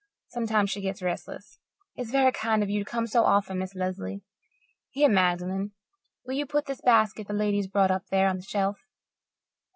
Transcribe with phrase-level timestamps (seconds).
[0.29, 1.59] Sometimes she gets restless.
[1.95, 4.23] It's very kind of you to come so often, Miss Lesley.
[4.89, 5.73] Here, Magdalen,
[6.25, 8.79] will you put this basket the lady's brought up there on the shelf?"